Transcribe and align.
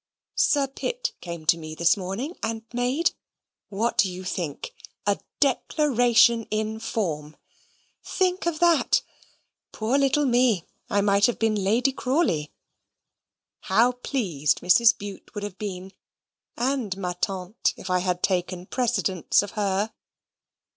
Sir 0.33 0.65
Pitt 0.65 1.13
came 1.21 1.45
to 1.45 1.59
me 1.59 1.75
this 1.75 1.95
morning, 1.95 2.35
and 2.41 2.63
made 2.73 3.11
what 3.69 3.99
do 3.99 4.11
you 4.11 4.23
think? 4.23 4.73
A 5.05 5.19
DECLARATION 5.39 6.47
IN 6.49 6.79
FORM. 6.79 7.37
Think 8.03 8.47
of 8.47 8.57
that! 8.57 9.03
Poor 9.71 9.99
little 9.99 10.25
me. 10.25 10.65
I 10.89 11.01
might 11.01 11.27
have 11.27 11.37
been 11.37 11.53
Lady 11.53 11.91
Crawley. 11.91 12.51
How 13.59 13.91
pleased 13.91 14.61
Mrs. 14.61 14.97
Bute 14.97 15.35
would 15.35 15.43
have 15.43 15.59
been: 15.59 15.93
and 16.57 16.97
ma 16.97 17.13
tante 17.13 17.75
if 17.77 17.91
I 17.91 17.99
had 17.99 18.23
taken 18.23 18.65
precedence 18.65 19.43
of 19.43 19.51
her! 19.51 19.93